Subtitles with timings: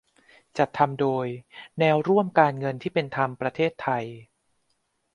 [0.57, 1.25] จัดทำโดย
[1.79, 4.05] แนวร่วมการเงินที่เป็นธรรมประเทศไทย